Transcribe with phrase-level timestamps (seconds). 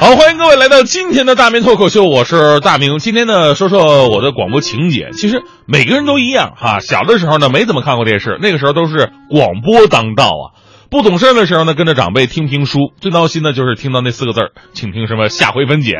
[0.00, 2.98] 好，欢迎各位来到今天的大明脱口秀，我是大明。
[3.00, 5.10] 今天呢，说说我的广播情节。
[5.12, 10.56] 其实每个人都一样哈，小的时候呢没怎么看过电视，那个时候都是广播当道啊。
[10.90, 15.98] 不懂事的时候呢，跟着长辈听评书，最闹心的就是听到那四个字儿，请听什么下回分解，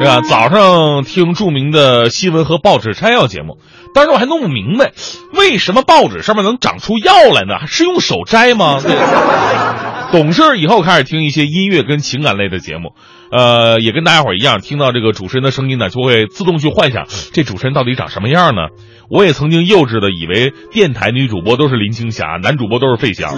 [0.00, 0.22] 是吧？
[0.22, 3.58] 早上听著名的新闻和报纸摘要节目，
[3.96, 4.92] 当时我还弄不明白，
[5.32, 7.66] 为什么报纸上面能长出药来呢？
[7.66, 8.78] 是用手摘吗？
[10.12, 12.92] 懂事以后开始听一些音乐跟情感类的节目，
[13.32, 18.68] 呃，也跟大家伙一样，听到这个主持人的声音呢，就会自动去幻想这主持人到底长什么样呢？
[19.08, 23.32] 我也曾经幼稚的以为电台女主播都是林青霞，男主播都是费翔，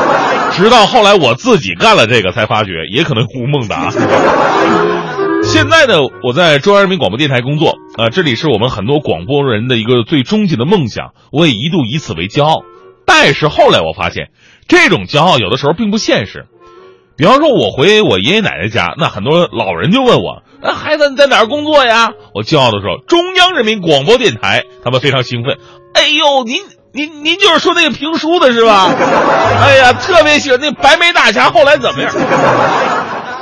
[0.56, 3.92] 直到后来我自己干了这个，才发觉也可能胡孟达。
[5.48, 12.60] 现在呢，我在中央人民广播电台工作，啊，这里是我们很多广播人的一个最终极的梦想，我也一度以此为骄傲。
[13.06, 14.28] 但是后来我发现，
[14.68, 16.44] 这种骄傲有的时候并不现实。
[17.16, 25.56] 比方说，我回我爷爷奶奶家，那很多老人就问我：“那孩子你在哪儿工作呀？”我骄傲的说：“中央人民广播电台。”他们非常兴奋
[25.94, 26.58] ：“哎呦，您
[26.92, 28.92] 您您就是说那个评书的是吧？
[28.94, 32.12] 哎呀，特别喜欢那白眉大侠，后来怎么样？”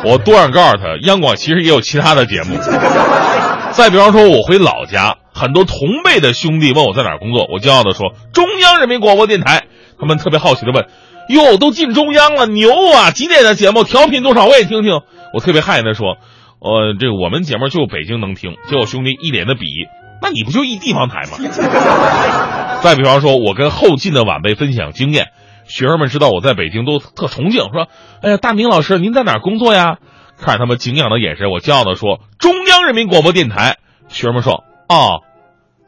[0.05, 2.57] 我多想告诉他，央广其实也有其他的节目。
[3.73, 5.17] 再比方说，我回老家。
[5.35, 9.65] 很多同辈的兄弟问我在哪儿工作，我骄傲的说中央人民广播电台。
[10.01, 10.87] 他们特别好奇的问
[11.29, 13.11] ：“哟，都进中央了，牛啊！
[13.11, 13.85] 几点的节目？
[13.85, 14.47] 调频多少？
[14.47, 15.01] 我也听听。”
[15.35, 16.17] 我特别汗颜地说
[16.61, 19.89] ：“呃，这个我们节目就北京能听。”结果兄弟一脸的鄙夷
[20.23, 21.37] ：“那你不就一地方台吗？”
[22.83, 25.27] 再比方说，我跟后进的晚辈分享经验，
[25.67, 27.89] 学生们知道我在北京都特崇敬，说
[28.23, 29.99] ：“哎呀，大明老师，您在哪儿工作呀？”
[30.41, 35.23] 看着他们敬仰的眼神，我骄傲的说：“中央人民广播电台。”学生们说：“啊。”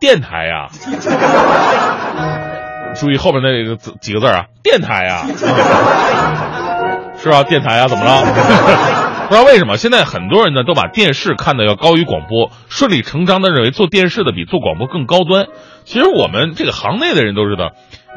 [0.01, 0.69] 电台呀，
[2.95, 5.27] 注意后面那个字几个字啊，电台呀，
[7.19, 7.43] 是啊？
[7.43, 8.23] 电台呀，怎么了？
[9.29, 15.47] 不知道为什么，现在很多人呢都把电视看的要高于广播，顺理成章的认为做电视的比做广播更高端。
[15.85, 17.73] 其实我们这个行内的人都知道，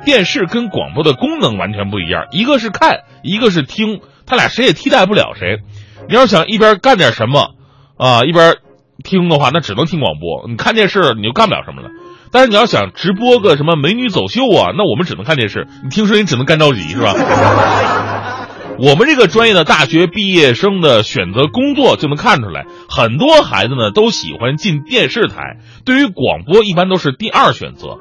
[0.06, 5.60] 电视跟广播的功能完全不一样，一个是看，一个是听，他俩谁也替代不了谁。
[6.08, 7.56] 你要想一边干点什么
[7.98, 8.58] 啊，一边。
[9.04, 10.48] 听的话，那只能听广播。
[10.48, 11.90] 你看电视，你就干不了什么了。
[12.32, 15.66] 但是你要想直播个什么美女走秀啊，那我们只能看电视。
[15.84, 17.16] 你听声音只能干着急，是吧？
[18.80, 28.00] 我们这个专业的大学毕业生的选择工作就能看出来，很多孩子呢都喜欢进电视台，对于广播一般都是第二选择。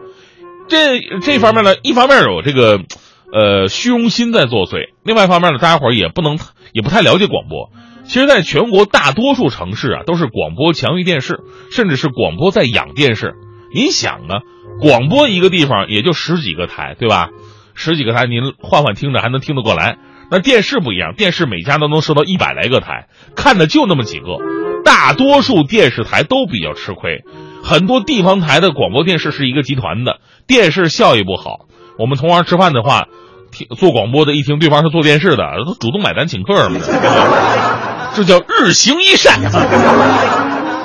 [0.69, 2.81] 这这方面呢，一方面有这个，
[3.33, 6.39] 呃，虚荣心在作祟；另外一方面呢，大家伙也不能
[6.73, 7.71] 也不太了解广播。
[8.05, 13.35] 其实，在全国大多数城市啊，都是广播强于电视，甚至是广播在养电视。
[13.75, 14.41] 您想啊，
[14.81, 17.29] 广播一个地方也就十几个台，对吧？
[17.75, 19.99] 十几个台，您换换听着还能听得过来。
[20.31, 24.39] 那电视不一样，电视每家都能收到一百来个台，看的就那么几个。
[24.85, 27.23] 大多数电视台都比较吃亏，
[27.63, 31.67] 很多地方台的广播电视是一个集团的，电视效益不好。
[31.99, 33.07] 我们同行吃饭的话，
[33.53, 36.71] 听做广播的一听对方是做电视的，都主动买单请客了。
[38.15, 39.41] 这叫日行一善。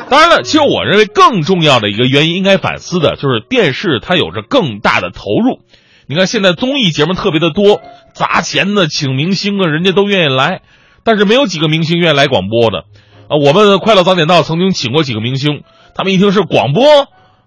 [0.10, 5.62] 当然了，其实我认为更重要的一个原因，应该反思的就是电视它有着更大的投入。
[6.08, 7.82] 你看现在综艺节目特别的多，
[8.16, 10.62] 砸钱的请明星啊，人家都愿意来，
[11.04, 12.86] 但是没有几个明星愿意来广播的。
[13.28, 16.84] 啊，我们快乐早点到曾经请过几个明星，他们一听是广播，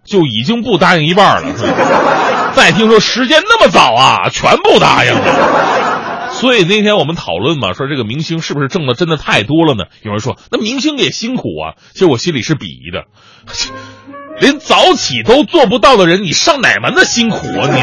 [0.05, 1.53] 就已经不答应一半了。
[2.55, 6.29] 再听说时间那么早啊，全部答应了。
[6.33, 9.85] 所以那天我们讨论嘛，说这个明星是不是挣的真的太多了呢？
[10.03, 13.05] 有人说那明星也辛苦啊，其实我心里是鄙夷的，
[14.39, 17.81] 连早起都做不到的人，你上哪门子辛苦啊你？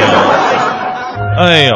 [1.38, 1.72] 哎呀，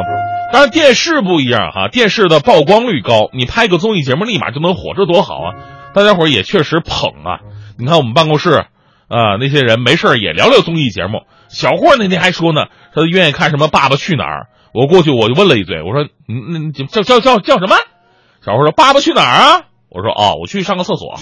[0.51, 5.53] 当然电视不一样哈，电视的曝光率高，你拍个综艺节目立马就能火，这多好啊！
[5.93, 7.39] 大家伙也确实捧啊。
[7.77, 8.65] 你看我们办公室
[9.07, 11.21] 啊，那些人没事也聊聊综艺节目。
[11.49, 12.65] 小霍那天还说呢，
[12.95, 14.41] 他愿意看什么《爸爸去哪儿》。
[14.73, 17.75] 我过去我就问了一嘴，我说：“嗯，那叫叫叫叫什么？”
[18.45, 21.17] 小霍说：“爸爸去哪儿啊？”我说：“哦，我去上个厕所。”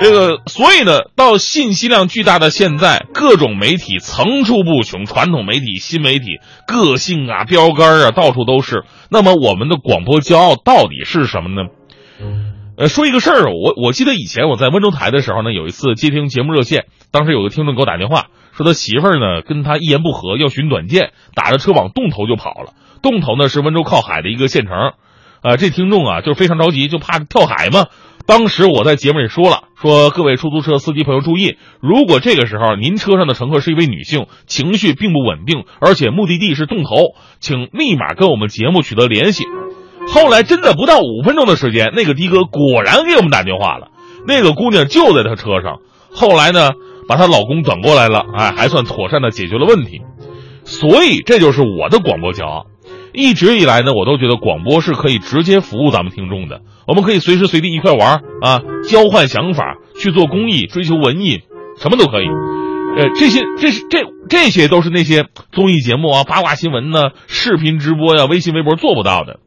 [0.00, 8.84] 这个，所以呢，到信息量巨大的现在，各种媒体层出不穷，传统媒体、新媒体，个性啊、标杆啊，到处都是。
[9.10, 11.68] 那么，我们的广播骄傲到底是什么呢？
[12.78, 18.28] 呃，说一个事儿，我我记得以前我在温州台的时候呢，有一次接听节目热线，当时有个听众给我打电话。
[18.52, 22.72] 说他媳妇儿呢跟他一言不合要寻短见，打着车往洞头就跑了。
[23.02, 24.92] 洞头呢是温州靠海的一个县城，
[25.42, 27.86] 啊，这听众啊就非常着急，就怕跳海嘛。
[28.26, 39.44] 当时我在节目里说了，说各位出租车司机朋友注意，如果这个时候您车上的乘客是一位女性，情绪并不稳定，而且目的地是洞头，请立马跟我们节目取得联系。
[40.06, 43.88] 后来真的不到五分钟的时间，那个的哥果然给我们打电话了。
[44.26, 45.78] 那个姑娘就在他车上。
[46.12, 46.70] 后来呢，
[47.08, 50.02] 把她老公等过来了，哎，还算妥善的解决了问题。
[50.64, 52.66] 所以这就是我的广播骄傲。
[53.12, 56.60] 一直以来呢，我都觉得广播是可以直接服务咱们听众的。
[56.86, 61.40] 我们可以随时随地一块玩啊，交换想法，去做公益，追求文艺，
[61.80, 62.26] 什么都可以。
[62.96, 69.38] 呃，这些这是这这些都是那些综艺节目啊、八卦新闻呢、视频直播呀、微信微博做不到的。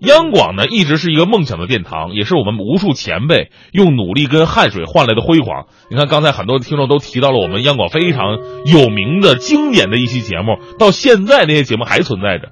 [0.00, 5.68] 央广呢，一直是一个梦想的殿堂，也是我们无数前辈用努力跟汗水换来的辉煌。
[5.90, 12.50] 你看，刚才很多听众都提到了我们央广非常有名的经典的一期节目，到现在那些节目还存在着。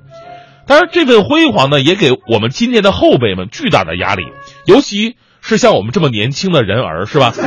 [0.66, 4.22] 当然，这份辉煌呢，也给我们今天的后辈们巨大的压力，
[4.66, 7.32] 尤其是像我们这么年轻的人儿，是吧？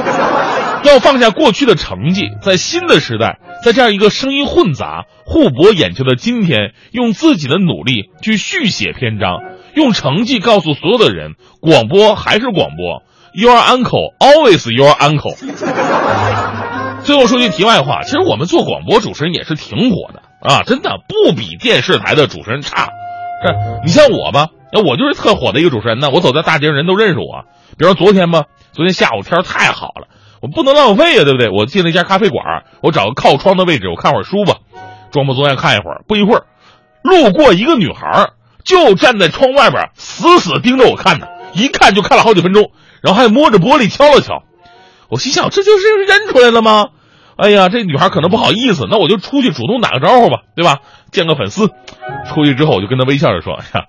[0.83, 9.39] 要放下过去的成绩，在新的时代，在这样一个声音混杂、互博眼球的今天，用自己的努力去续写篇章，
[9.75, 13.01] 用成绩告诉所有的人，广播还是广播
[13.33, 15.35] ，Your uncle always your uncle。
[17.03, 22.89] 最后说句题外话，其实我们做广播主持人也是挺火的啊，真的不比电视台的主持人差。
[23.43, 26.09] 这你像我吧，那我就是特火的一个主持人呢。
[26.11, 27.45] 我走在大街上，人都认识我。
[27.77, 30.07] 比如昨天吧，昨天下午天太好了，
[30.41, 31.49] 我不能浪费呀，对不对？
[31.49, 34.55] 我进了一家咖啡馆，我找个靠窗的位置，我看会儿书吧，
[35.11, 36.03] 装模作样看一会儿。
[36.07, 36.45] 不一会儿，
[37.03, 38.31] 路过一个女孩，
[38.63, 44.43] 就站在窗外边，死死盯着我看呢，一看就看了好几分钟，然后还摸着玻璃敲了敲。
[45.09, 46.87] 我心想，这就是认出来了吗？
[47.37, 50.79] 哎呀，这女孩可能不好意思，那我就出去主动打个招呼吧，对吧？
[51.11, 51.69] 见个粉丝。
[52.33, 53.85] 出去之后，我就跟她微笑着说：“呀，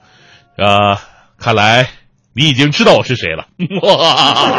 [0.67, 1.01] 啊，
[1.39, 1.89] 看来
[2.35, 3.47] 你已经知道我是谁了。
[3.83, 4.53] ”哇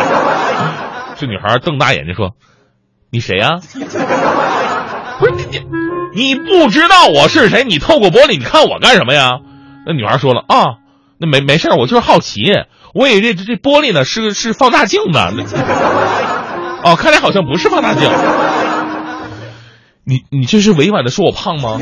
[1.16, 2.32] 这女孩瞪大眼睛说
[3.12, 3.60] ：“你谁呀？”
[5.20, 5.46] 不是你
[6.14, 7.64] 你你不知道我是谁？
[7.66, 9.40] 你透过玻璃你看我干什么呀？
[9.86, 10.78] 那女孩说了：“啊，
[11.20, 12.42] 那没没事我就是好奇。
[12.94, 15.30] 我以为这这玻璃呢是是放大镜呢。
[16.84, 18.10] 哦，看来好像不是放大镜。”
[20.10, 21.80] 你你这是委婉的说我胖吗？